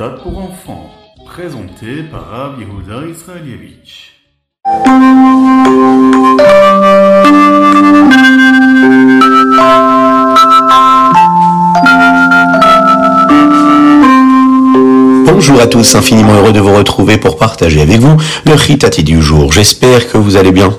[0.00, 0.90] Ritat pour enfants,
[1.26, 4.12] présenté par Rav Israelievich.
[15.24, 19.20] Bonjour à tous, infiniment heureux de vous retrouver pour partager avec vous le Ritati du
[19.20, 19.52] jour.
[19.52, 20.72] J'espère que vous allez bien.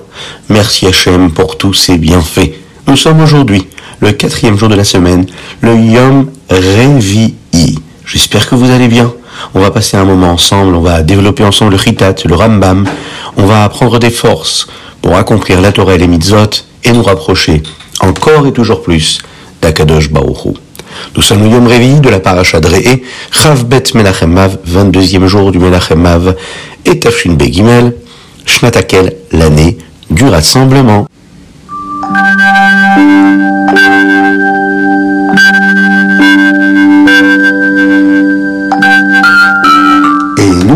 [0.48, 2.54] Merci Hachem pour tous ces bienfaits.
[2.88, 3.68] Nous sommes aujourd'hui
[4.00, 5.26] le quatrième jour de la semaine,
[5.62, 7.39] le Yom Revi'i.
[8.12, 9.14] J'espère que vous allez bien.
[9.54, 12.88] On va passer un moment ensemble, on va développer ensemble le Ritat, le Rambam.
[13.38, 14.68] On va prendre des forces
[15.00, 16.50] pour accomplir la Torah et les mitzvot
[16.84, 17.62] et nous rapprocher
[18.00, 19.20] encore et toujours plus
[19.62, 20.50] d'Akadosh Baruch Hu.
[21.16, 23.00] Nous sommes Yom de la paracha Re'e,
[23.30, 26.36] Chav Bet Menachem Mav, 22e jour du Menachem Mav,
[26.86, 27.94] et Tafshin Begimel,
[28.44, 29.78] Shnatakel, l'année
[30.10, 31.06] du rassemblement.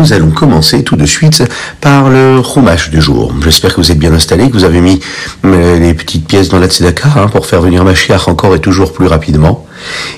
[0.04, 1.42] Nous allons commencer tout de suite
[1.80, 3.32] par le Chumash du jour.
[3.42, 5.00] J'espère que vous êtes bien installés, que vous avez mis
[5.46, 8.92] euh, les petites pièces dans la tzedaka hein, pour faire venir Mashiach encore et toujours
[8.92, 9.66] plus rapidement.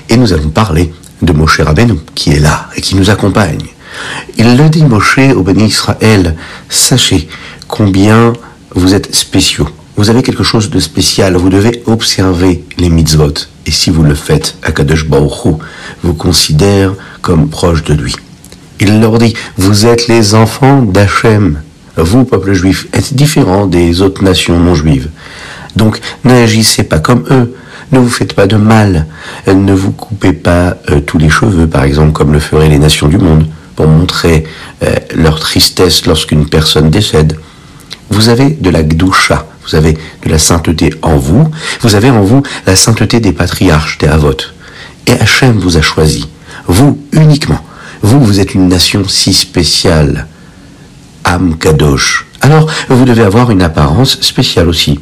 [0.09, 3.63] Et nous allons parler de Moshe Rabbeinu, qui est là et qui nous accompagne.
[4.37, 6.35] Il le dit Moshe au béni Israël,
[6.67, 7.29] sachez
[7.69, 8.33] combien
[8.75, 9.69] vous êtes spéciaux.
[9.95, 13.33] Vous avez quelque chose de spécial, vous devez observer les mitzvot.
[13.65, 15.51] Et si vous le faites, Akadosh Baruch Hu
[16.03, 18.15] vous considère comme proche de lui.
[18.79, 21.61] Il leur dit, vous êtes les enfants d'Hachem.
[21.97, 25.09] Vous, peuple juif, êtes différents des autres nations non juives.
[25.75, 27.55] Donc, n'agissez pas comme eux.
[27.91, 29.07] Ne vous faites pas de mal.
[29.47, 33.07] Ne vous coupez pas euh, tous les cheveux, par exemple, comme le feraient les nations
[33.07, 34.43] du monde, pour montrer
[34.83, 37.37] euh, leur tristesse lorsqu'une personne décède.
[38.09, 41.49] Vous avez de la gdoucha, vous avez de la sainteté en vous,
[41.81, 44.37] vous avez en vous la sainteté des patriarches, des avot.
[45.07, 46.27] Et Hachem vous a choisi,
[46.67, 47.66] vous uniquement.
[48.07, 50.27] Vous, vous êtes une nation si spéciale.
[51.25, 52.25] Am Kadosh.
[52.39, 54.97] Alors, vous devez avoir une apparence spéciale aussi.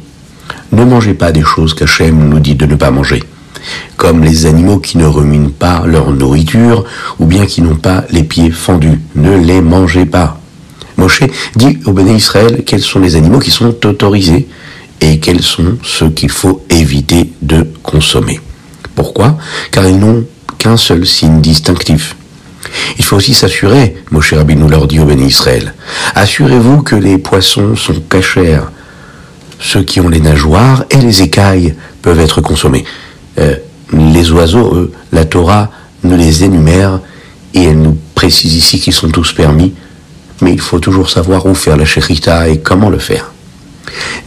[0.72, 3.22] Ne mangez pas des choses qu'Hachem nous dit de ne pas manger.
[3.96, 6.84] Comme les animaux qui ne ruminent pas leur nourriture,
[7.20, 9.00] ou bien qui n'ont pas les pieds fendus.
[9.14, 10.40] Ne les mangez pas.
[10.96, 11.22] Moshe
[11.54, 14.48] dit au béné Israël quels sont les animaux qui sont autorisés
[15.00, 18.40] et quels sont ceux qu'il faut éviter de consommer.
[18.96, 19.38] Pourquoi?
[19.70, 20.24] Car ils n'ont
[20.58, 22.16] qu'un seul signe distinctif.
[22.98, 25.74] Il faut aussi s'assurer, Moshe Rabbeinu leur dit au béni Israël,
[26.14, 28.60] assurez-vous que les poissons sont cachers.
[29.58, 32.84] Ceux qui ont les nageoires et les écailles peuvent être consommés.
[33.38, 33.56] Euh,
[33.92, 35.70] les oiseaux, eux, la Torah
[36.02, 37.00] nous les énumère
[37.54, 39.72] et elle nous précise ici qu'ils sont tous permis,
[40.40, 43.32] mais il faut toujours savoir où faire la shechita et comment le faire.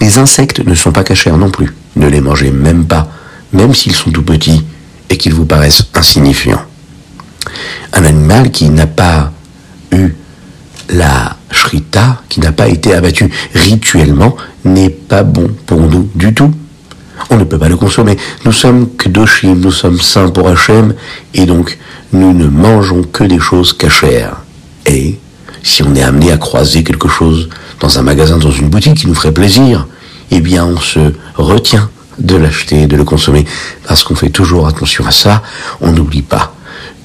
[0.02, 1.76] Les insectes ne sont pas cachers non plus.
[1.96, 3.12] Ne les mangez même pas,
[3.54, 4.64] même s'ils sont tout petits
[5.10, 6.64] et qu'ils vous paraissent insignifiants.
[7.94, 9.32] Un animal qui n'a pas
[9.92, 10.10] eu
[10.90, 14.36] la shrita, qui n'a pas été abattu rituellement,
[14.66, 16.52] n'est pas bon pour nous du tout.
[17.30, 18.18] On ne peut pas le consommer.
[18.46, 20.94] Nous sommes kedoshim, nous sommes saints pour Hachem,
[21.34, 21.78] et donc
[22.14, 24.38] nous ne mangeons que des choses cachères.
[24.86, 25.20] Et
[25.62, 29.08] si on est amené à croiser quelque chose dans un magasin, dans une boutique qui
[29.08, 29.88] nous ferait plaisir,
[30.32, 33.46] eh bien on se retient de l'acheter, de le consommer,
[33.88, 35.44] parce qu'on fait toujours attention à ça.
[35.82, 36.54] On n'oublie pas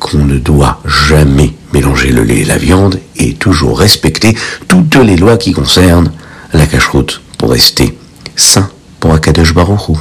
[0.05, 4.37] qu'on ne doit jamais mélanger le lait et la viande et toujours respecter
[4.69, 6.13] toutes les lois qui concernent
[6.53, 7.97] la cache-route pour rester
[8.37, 8.69] sain
[9.01, 9.95] pour Akadosh Baruch Hu.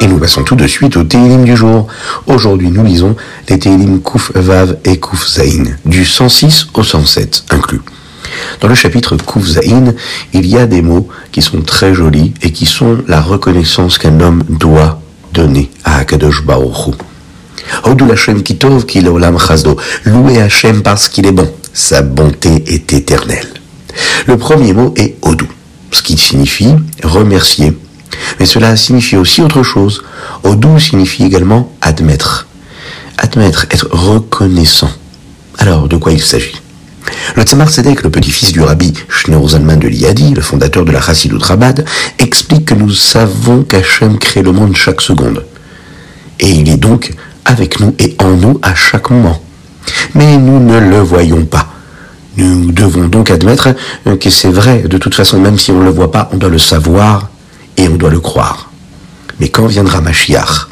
[0.00, 1.86] Et nous passons tout de suite au Télim du jour.
[2.26, 3.14] Aujourd'hui, nous lisons
[3.50, 7.82] les Télim Kouf Vav et Kouf Zain, du 106 au 107 inclus.
[8.60, 9.94] Dans le chapitre Kouf Zain,
[10.32, 14.20] il y a des mots qui sont très jolis et qui sont la reconnaissance qu'un
[14.20, 15.00] homme doit
[15.32, 16.94] donner à Akadosh Baruch.
[17.84, 19.04] Hodou Hashem Kitov ki
[19.46, 19.76] chazdo.
[20.04, 21.50] Louez Hashem parce qu'il est bon.
[21.72, 23.48] Sa bonté est éternelle.
[24.26, 25.46] Le premier mot est Hodou,
[25.90, 27.76] ce qui signifie remercier.
[28.38, 30.02] Mais cela signifie aussi autre chose.
[30.44, 32.46] Hodou signifie également admettre.
[33.18, 34.90] Admettre, être reconnaissant.
[35.58, 36.61] Alors, de quoi il s'agit?
[37.36, 41.00] Le Tzemar Tzedek, le petit-fils du rabbi Shneur Zalman de Liadi, le fondateur de la
[41.00, 41.74] Chassidut Rabat,
[42.18, 45.44] explique que nous savons qu'Hachem crée le monde chaque seconde.
[46.40, 47.12] Et il est donc
[47.44, 49.40] avec nous et en nous à chaque moment.
[50.14, 51.68] Mais nous ne le voyons pas.
[52.36, 53.70] Nous devons donc admettre
[54.18, 56.48] que c'est vrai, de toute façon, même si on ne le voit pas, on doit
[56.48, 57.28] le savoir
[57.76, 58.70] et on doit le croire.
[59.38, 60.68] Mais quand viendra Mashiach,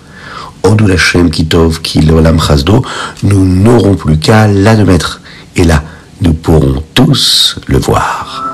[0.63, 2.85] Odul Hashem Kitov Kilolam Chazdo,
[3.23, 5.21] nous n'aurons plus qu'à l'admettre.
[5.57, 5.83] Et là,
[6.21, 8.45] nous pourrons tous le voir.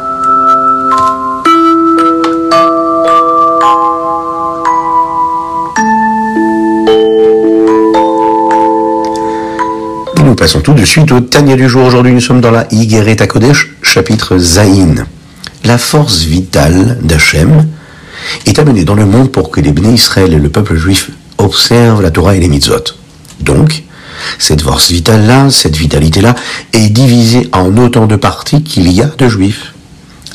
[10.17, 11.87] Et nous passons tout de suite au Tania du jour.
[11.87, 15.07] Aujourd'hui, nous sommes dans la higueretakodesh chapitre Zaïn.
[15.65, 17.67] La force vitale d'Hachem
[18.47, 22.03] est amenée dans le monde pour que les béné Israël et le peuple juif observent
[22.03, 22.95] la Torah et les mitzvot.
[23.41, 23.83] Donc,
[24.39, 26.35] cette force vitale-là, cette vitalité-là,
[26.73, 29.73] est divisée en autant de parties qu'il y a de juifs.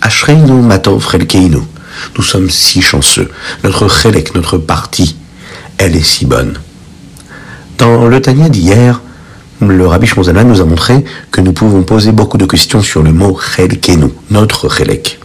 [0.02, 1.60] Ashreinu matov relkeinu.
[2.18, 3.30] Nous sommes si chanceux.
[3.64, 5.16] Notre chelek, notre partie,
[5.78, 6.58] elle est si bonne.
[7.78, 9.02] Dans le Tania d'hier,
[9.60, 13.12] le Rabbi Shmozana nous a montré que nous pouvons poser beaucoup de questions sur le
[13.12, 15.20] mot chelkenu, notre chelek.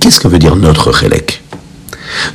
[0.00, 1.42] Qu'est-ce que veut dire notre chelek?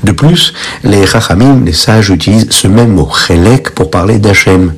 [0.03, 0.53] De plus,
[0.83, 4.73] les Chachamim, les sages, utilisent ce même mot chelek pour parler d'Hachem.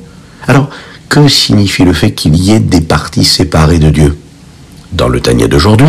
[0.48, 0.70] Alors,
[1.08, 4.16] que signifie le fait qu'il y ait des parties séparées de Dieu?
[4.92, 5.88] Dans le Tania d'aujourd'hui,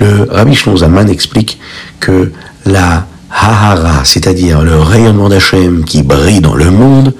[0.00, 1.58] le Rabbi Shlomo explique
[2.00, 2.32] que
[2.64, 7.14] la Hahara, c'est-à-dire le rayonnement d'Hachem qui brille dans le monde,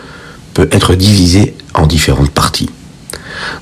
[0.55, 2.71] peut être divisé en différentes parties.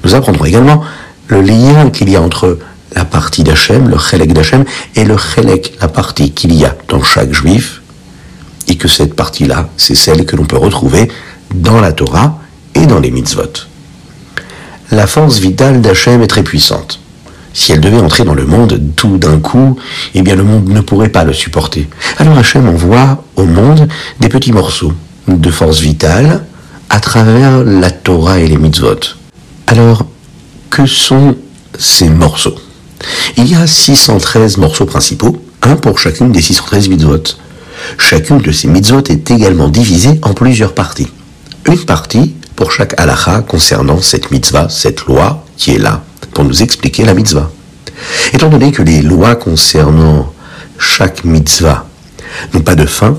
[0.04, 0.82] Nous apprendrons également
[1.28, 2.58] le lien qu'il y a entre
[2.94, 4.64] la partie d'Hachem, le chelek d'Hachem,
[4.94, 7.82] et le chelek, la partie qu'il y a dans chaque juif,
[8.68, 11.08] et que cette partie-là, c'est celle que l'on peut retrouver
[11.54, 12.40] dans la Torah
[12.76, 13.66] et dans les mitzvot.
[14.90, 17.00] La force vitale d'Hachem est très puissante.
[17.52, 19.78] Si elle devait entrer dans le monde tout d'un coup,
[20.14, 21.88] eh bien le monde ne pourrait pas le supporter.
[22.18, 23.88] Alors Hachem envoie au monde
[24.20, 24.92] des petits morceaux
[25.26, 26.44] de force vitale
[26.90, 29.00] à travers la Torah et les mitzvot.
[29.66, 30.06] Alors,
[30.70, 31.34] que sont
[31.78, 32.54] ces morceaux?
[33.36, 37.22] Il y a 613 morceaux principaux, un pour chacune des 613 mitzvot.
[37.98, 41.08] Chacune de ces mitzvot est également divisée en plusieurs parties.
[41.66, 46.62] Une partie pour chaque halakha concernant cette mitzvah, cette loi qui est là pour nous
[46.62, 47.50] expliquer la mitzvah.
[48.32, 50.32] Étant donné que les lois concernant
[50.78, 51.86] chaque mitzvah
[52.52, 53.16] n'ont pas de fin,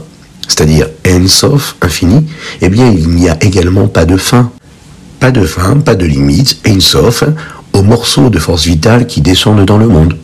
[0.47, 2.25] c'est-à-dire en-sof, infini,
[2.61, 4.51] eh bien il n'y a également pas de fin.
[5.19, 7.23] Pas de fin, pas de limite, en-sof,
[7.73, 10.15] aux morceaux de force vitale qui descendent dans le monde.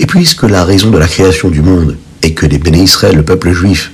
[0.00, 3.24] Et puisque la raison de la création du monde est que les béné Israël, le
[3.24, 3.92] peuple juif,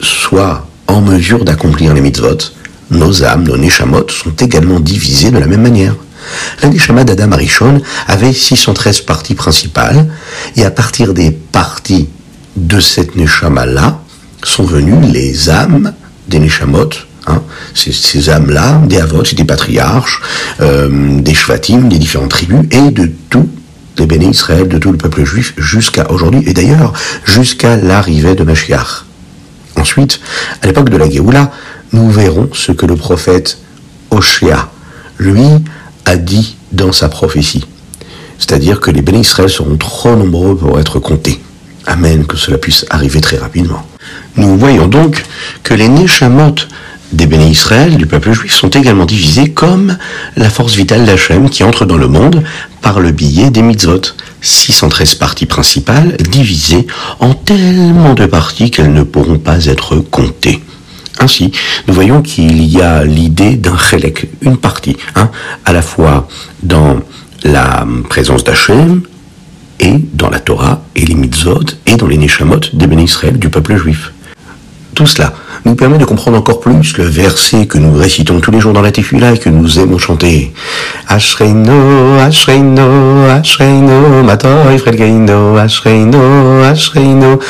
[0.00, 2.38] soient en mesure d'accomplir les mitzvot,
[2.90, 5.94] nos âmes, nos neshamot, sont également divisées de la même manière.
[6.62, 10.06] La neshama d'Adam Arishon avait 613 parties principales,
[10.56, 12.08] et à partir des parties
[12.56, 14.00] de cette neshama-là,
[14.42, 15.92] sont venues les âmes
[16.28, 16.90] des neshamot,
[17.26, 17.42] hein,
[17.74, 20.20] ces, âmes-là, des avot, des patriarches,
[20.60, 23.48] euh, des shvatim, des différentes tribus, et de tous
[23.98, 26.92] les bénis Israël, de tout le peuple juif, jusqu'à aujourd'hui, et d'ailleurs
[27.24, 29.04] jusqu'à l'arrivée de Mashiach.
[29.76, 30.20] Ensuite,
[30.62, 31.50] à l'époque de la Géoula,
[31.94, 33.58] nous verrons ce que le prophète
[34.10, 34.68] Oshia,
[35.18, 35.46] lui,
[36.04, 37.64] a dit dans sa prophétie.
[38.38, 41.40] C'est-à-dire que les bénis Israël seront trop nombreux pour être comptés.
[41.86, 43.86] Amen, que cela puisse arriver très rapidement.
[44.36, 45.24] Nous voyons donc
[45.62, 46.56] que les Neshamot
[47.12, 49.96] des bénis Israël, du peuple juif, sont également divisés comme
[50.36, 52.42] la force vitale d'Hachem qui entre dans le monde
[52.82, 54.00] par le biais des mitzvot.
[54.40, 56.86] 613 parties principales divisées
[57.20, 60.60] en tellement de parties qu'elles ne pourront pas être comptées.
[61.18, 61.52] Ainsi,
[61.86, 65.30] nous voyons qu'il y a l'idée d'un chelek, une partie, hein,
[65.64, 66.28] à la fois
[66.62, 67.00] dans
[67.44, 69.02] la présence d'Hachem,
[69.80, 73.76] et dans la Torah, et les mitzvot, et dans les neshamot des bénis du peuple
[73.76, 74.13] juif.
[74.94, 75.32] Tout cela
[75.64, 78.82] nous permet de comprendre encore plus le verset que nous récitons tous les jours dans
[78.82, 80.52] la Tefila et que nous aimons chanter.
[81.08, 84.28] Ashreino, Ashreino, Ashreino,
[85.58, 87.40] Ashreino, Ashreino.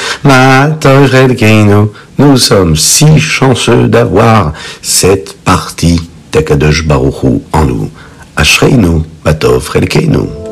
[2.19, 6.01] Nous sommes si chanceux d'avoir cette partie
[6.33, 7.91] d'Akadosh Baruchu en nous.
[8.37, 10.44] Relkeinu.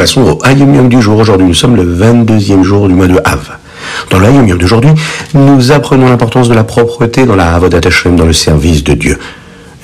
[0.00, 1.18] Passons au Ayom du jour.
[1.18, 3.50] Aujourd'hui, nous sommes le 22e jour du mois de Av.
[4.08, 4.92] Dans le Ayom d'aujourd'hui,
[5.34, 9.18] nous apprenons l'importance de la propreté dans la Avodat Hashem, dans le service de Dieu.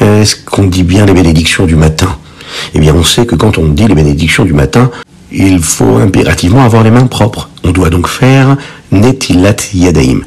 [0.00, 2.08] Est-ce qu'on dit bien les bénédictions du matin?
[2.72, 4.90] Eh bien, on sait que quand on dit les bénédictions du matin,
[5.30, 7.50] il faut impérativement avoir les mains propres.
[7.62, 8.56] On doit donc faire
[8.92, 10.20] netilat yadaim.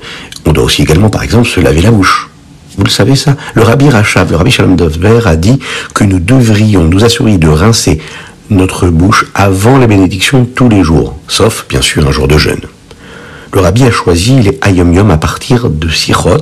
[0.45, 2.29] On doit aussi également, par exemple, se laver la bouche.
[2.77, 3.35] Vous le savez ça?
[3.55, 5.59] Le rabbi Rachav, le rabbi Shalom Dovber a dit
[5.95, 7.99] que nous devrions nous assurer de rincer
[8.49, 12.61] notre bouche avant les bénédictions tous les jours, sauf bien sûr un jour de jeûne.
[13.53, 16.37] Le rabbi a choisi les Ayom Yom à partir de sirot,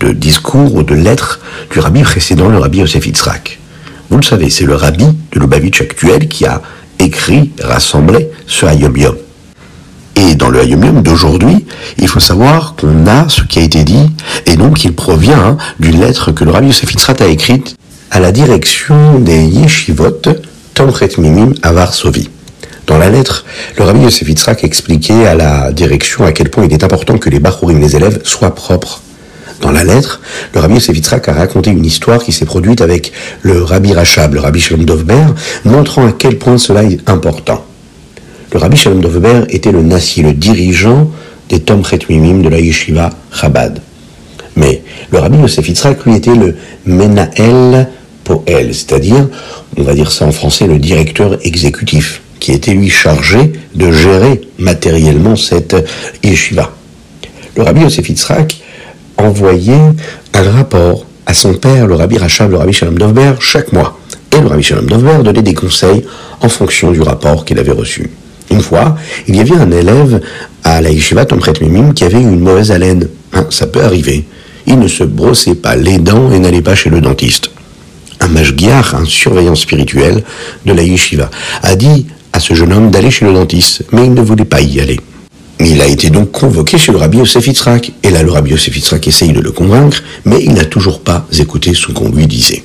[0.00, 3.58] de discours ou de lettres du rabbi précédent, le rabbi Yosef Yitzhak.
[4.10, 6.60] Vous le savez, c'est le rabbi de Lubavitch actuel qui a
[6.98, 9.16] écrit, rassemblé ce Hayom Yom.
[10.16, 11.64] Et dans le Hayom Yom d'aujourd'hui,
[11.98, 14.10] il faut savoir qu'on a ce qui a été dit,
[14.46, 17.74] et donc il provient d'une lettre que le rabbi Yosef Yitzhak a écrite
[18.10, 20.22] à la direction des Yeshivot
[20.74, 22.28] Tomchet Mimim à Varsovie.
[22.88, 23.44] Dans la lettre,
[23.78, 24.28] le rabbi Yosef
[24.62, 28.20] expliquait à la direction à quel point il est important que les Bachurim, les élèves,
[28.24, 29.00] soient propres.
[29.60, 30.20] Dans la lettre,
[30.52, 33.12] le rabbi Yosef a raconté une histoire qui s'est produite avec
[33.42, 35.24] le rabbi Rachab, le rabbi Shalom Dovber,
[35.64, 37.64] montrant à quel point cela est important.
[38.52, 41.08] Le rabbi Shalom Dovber était le nasi, le dirigeant
[41.48, 43.80] des Tom Mimim de la yeshiva Chabad.
[44.56, 45.66] Mais le rabbi Yosef
[46.04, 47.88] lui, était le Menael
[48.24, 49.28] Poel, c'est-à-dire,
[49.76, 54.40] on va dire ça en français, le directeur exécutif, qui était lui chargé de gérer
[54.58, 55.76] matériellement cette
[56.22, 56.70] yeshiva.
[57.56, 58.60] Le rabbi Yosef Yitzhak
[59.16, 59.92] envoyait
[60.32, 63.98] un rapport à son père, le rabbi Rachab, le rabbi Shalom Dovber, chaque mois.
[64.36, 66.04] Et le rabbi Shalom Dovber donnait des conseils
[66.40, 68.10] en fonction du rapport qu'il avait reçu.
[68.50, 70.20] Une fois, il y avait un élève
[70.64, 73.08] à la yeshiva Tomchet Mimim qui avait une mauvaise haleine.
[73.32, 74.24] Hein, ça peut arriver.
[74.66, 77.50] Il ne se brossait pas les dents et n'allait pas chez le dentiste.
[78.24, 80.24] Un mashgiach, un surveillant spirituel
[80.64, 81.30] de la yeshiva,
[81.62, 84.62] a dit à ce jeune homme d'aller chez le dentiste, mais il ne voulait pas
[84.62, 84.98] y aller.
[85.60, 87.46] Il a été donc convoqué chez le rabbi Yosef.
[88.02, 91.74] Et là, le rabbi Yosef essaye de le convaincre, mais il n'a toujours pas écouté
[91.74, 92.64] ce qu'on lui disait.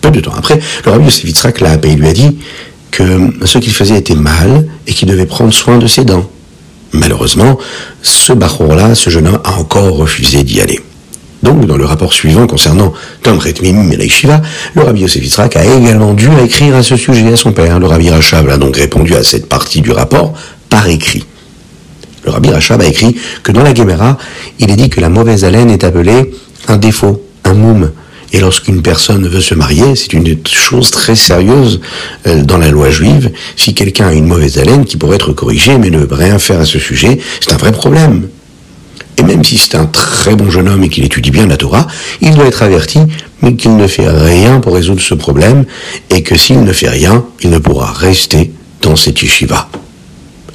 [0.00, 2.38] Peu de temps après, le rabbi Yosef l'a appelé et lui a dit
[2.92, 6.30] que ce qu'il faisait était mal et qu'il devait prendre soin de ses dents.
[6.92, 7.58] Malheureusement,
[8.02, 10.80] ce bachour-là, ce jeune homme, a encore refusé d'y aller.
[11.42, 13.96] Donc, dans le rapport suivant concernant Tom Retmim et
[14.74, 17.80] le rabbi Yosef a également dû écrire à ce sujet à son père.
[17.80, 20.34] Le rabbi Rachab a donc répondu à cette partie du rapport
[20.68, 21.24] par écrit.
[22.24, 24.18] Le rabbi Rachab a écrit que dans la Gemara,
[24.60, 26.30] il est dit que la mauvaise haleine est appelée
[26.68, 27.90] un défaut, un moum.
[28.32, 31.80] Et lorsqu'une personne veut se marier, c'est une chose très sérieuse
[32.26, 33.30] euh, dans la loi juive.
[33.56, 36.60] Si quelqu'un a une mauvaise haleine qui pourrait être corrigée mais ne veut rien faire
[36.60, 38.28] à ce sujet, c'est un vrai problème.
[39.18, 41.86] Et même si c'est un très bon jeune homme et qu'il étudie bien la Torah,
[42.20, 43.00] il doit être averti,
[43.42, 45.64] mais qu'il ne fait rien pour résoudre ce problème,
[46.10, 49.68] et que s'il ne fait rien, il ne pourra rester dans cette yeshiva.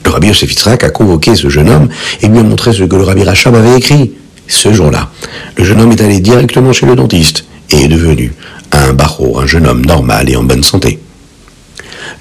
[0.06, 1.90] Le rabbi Yosef a convoqué ce jeune homme
[2.22, 4.14] et lui a montré ce que le rabbi Rachab avait écrit.
[4.48, 5.10] Ce jour-là,
[5.58, 8.34] le jeune homme est allé directement chez le dentiste et est devenu
[8.72, 11.00] un barreau, un jeune homme normal et en bonne santé.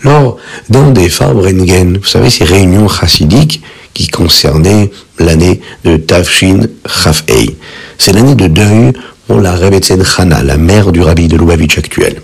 [0.03, 0.37] Lors
[0.69, 3.63] d'un des Farbrengen, vous savez, ces réunions chassidiques
[3.97, 7.57] qui concernaient l'année de Tafshin Chafei,
[7.97, 8.93] c'est l'année de deuil
[9.27, 12.21] pour la Rebbetzen Chana, la mère du rabbi de Lubavitch actuel.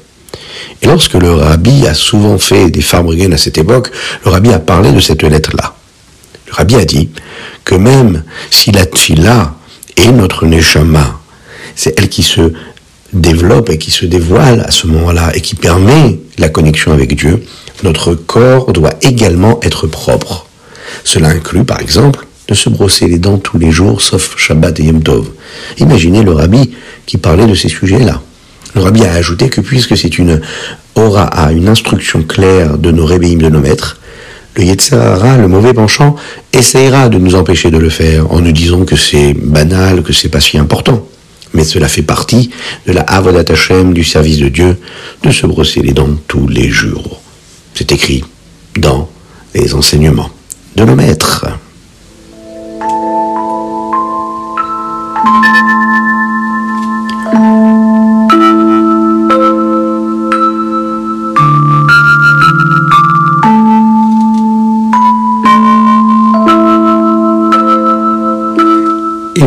[0.83, 3.91] Et lorsque le rabbi a souvent fait des Farbrengen à cette époque,
[4.27, 5.75] le rabbi a parlé de cette lettre-là.
[6.49, 7.09] Le rabbi a dit
[7.65, 9.55] que même si la Tchila
[9.97, 11.21] est notre Neshama,
[11.75, 12.53] c'est elle qui se
[13.15, 17.43] développe et qui se dévoile à ce moment-là et qui permet la connexion avec Dieu,
[17.83, 20.47] notre corps doit également être propre.
[21.05, 24.85] Cela inclut, par exemple, de se brosser les dents tous les jours, sauf Shabbat et
[24.85, 25.29] Yom Tov.
[25.79, 26.71] Imaginez le rabbi
[27.07, 28.21] qui parlait de ces sujets-là.
[28.75, 30.41] Le rabbi a ajouté que puisque c'est une
[30.95, 33.99] aura à une instruction claire de nos rébéim de nos maîtres,
[34.57, 36.15] le Yetzirara, le mauvais penchant,
[36.53, 40.29] essayera de nous empêcher de le faire en nous disant que c'est banal, que c'est
[40.29, 41.07] pas si important
[41.55, 42.51] mais cela fait partie
[42.87, 44.79] de la Avodat Hashem, du service de Dieu,
[45.23, 47.21] de se brosser les dents tous les jours.
[47.75, 48.25] C'est écrit
[48.77, 49.09] dans
[49.55, 50.31] les enseignements
[50.77, 51.47] de nos maîtres.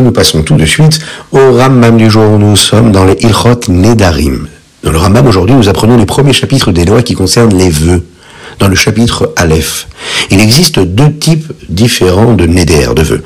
[0.06, 1.00] nous passons tout de suite
[1.32, 2.38] au Rambam du jour.
[2.38, 4.46] Nous sommes dans les Ilchot Nedarim.
[4.84, 8.06] Dans le Rambam, aujourd'hui, nous apprenons les premiers chapitres des lois qui concernent les vœux.
[8.60, 9.88] Dans le chapitre Aleph,
[10.30, 13.22] il existe deux types différents de Neder, de vœux.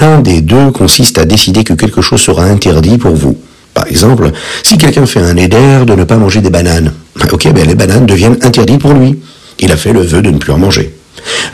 [0.00, 3.36] L'un des deux consiste à décider que quelque chose sera interdit pour vous.
[3.74, 4.30] Par exemple,
[4.62, 6.92] si quelqu'un fait un Neder de ne pas manger des bananes,
[7.32, 9.18] ok, ben les bananes deviennent interdites pour lui.
[9.58, 10.94] Il a fait le vœu de ne plus en manger.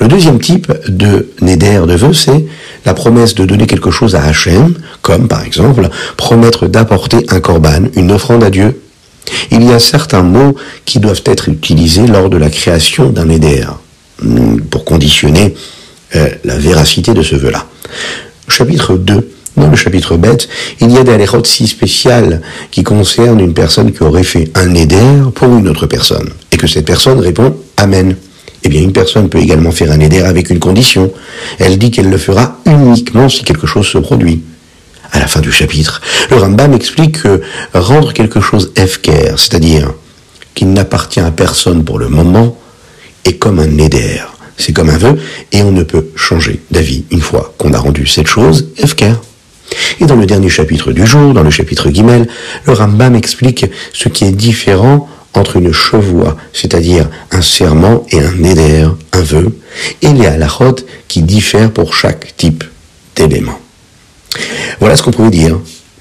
[0.00, 2.44] Le deuxième type de Neder, de vœu, c'est
[2.84, 7.88] la promesse de donner quelque chose à Hachem, comme par exemple promettre d'apporter un korban,
[7.94, 8.80] une offrande à Dieu.
[9.50, 13.62] Il y a certains mots qui doivent être utilisés lors de la création d'un éder,
[13.62, 13.85] hmm,
[14.70, 15.54] pour conditionner
[16.14, 17.66] euh, la véracité de ce vœu-là.
[18.48, 19.32] Chapitre 2.
[19.56, 20.48] Dans le chapitre bête,
[20.80, 24.74] il y a des alérotes si spéciales qui concernent une personne qui aurait fait un
[24.74, 25.00] éder
[25.34, 28.16] pour une autre personne, et que cette personne répond Amen.
[28.64, 31.10] Eh bien, une personne peut également faire un éder avec une condition.
[31.58, 34.42] Elle dit qu'elle le fera uniquement si quelque chose se produit.
[35.12, 37.40] À la fin du chapitre, le Rambam explique que
[37.72, 39.94] rendre quelque chose efker, c'est-à-dire
[40.54, 42.58] qu'il n'appartient à personne pour le moment,
[43.26, 44.20] est comme un éder.
[44.56, 45.18] C'est comme un vœu,
[45.52, 49.12] et on ne peut changer d'avis une fois qu'on a rendu cette chose efker.
[50.00, 52.26] Et dans le dernier chapitre du jour, dans le chapitre Guimel,
[52.66, 58.42] le Rambam explique ce qui est différent entre une chevoie, c'est-à-dire un serment et un
[58.42, 59.58] éder, un vœu,
[60.00, 60.76] et les halachot
[61.08, 62.64] qui diffèrent pour chaque type
[63.14, 63.58] d'élément.
[64.80, 65.58] Voilà ce qu'on pouvait dire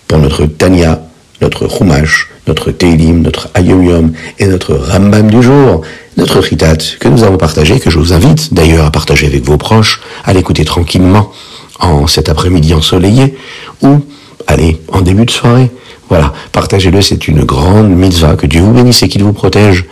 [0.07, 1.04] pour notre Tanya,
[1.41, 5.81] notre Chumash, notre Teilim, notre Ayom et notre Rambam du jour,
[6.17, 9.57] notre Ritat que nous avons partagé, que je vous invite d'ailleurs à partager avec vos
[9.57, 11.31] proches, à l'écouter tranquillement
[11.79, 13.35] en cet après-midi ensoleillé,
[13.81, 13.99] ou
[14.47, 15.69] allez, en début de soirée.
[16.07, 19.85] Voilà, partagez-le, c'est une grande mitzvah, que Dieu vous bénisse et qu'il vous protège,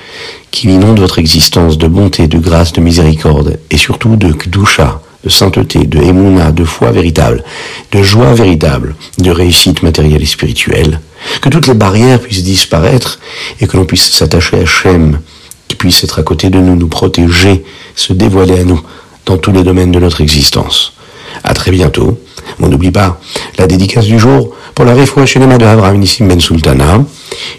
[0.51, 5.29] qu'il inonde votre existence de bonté, de grâce, de miséricorde, et surtout de kdusha, de
[5.29, 7.43] sainteté, de émouna, de foi véritable,
[7.91, 10.99] de joie véritable, de réussite matérielle et spirituelle,
[11.41, 13.19] que toutes les barrières puissent disparaître
[13.61, 15.19] et que l'on puisse s'attacher à Shem,
[15.67, 17.63] qui puisse être à côté de nous, nous protéger,
[17.95, 18.81] se dévoiler à nous
[19.25, 20.93] dans tous les domaines de notre existence.
[21.43, 22.19] À très bientôt.
[22.59, 23.19] On n'oublie pas
[23.57, 27.03] la dédicace du jour pour la réfoua cinéma de Abraham Nissim Ben Sultana.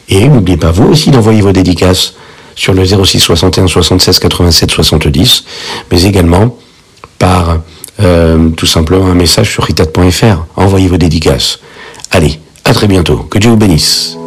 [0.09, 2.14] Et n'oubliez pas vous aussi d'envoyer vos dédicaces
[2.54, 5.44] sur le 06 61 76 87 70,
[5.90, 6.56] mais également
[7.25, 7.61] par
[8.00, 10.45] euh, tout simplement un message sur ritat.fr.
[10.57, 11.59] Envoyez vos dédicaces.
[12.11, 13.16] Allez, à très bientôt.
[13.31, 14.19] Que Dieu vous bénisse.